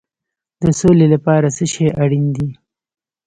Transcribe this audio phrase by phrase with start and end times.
[0.63, 2.49] د سولې لپاره څه شی اړین دی؟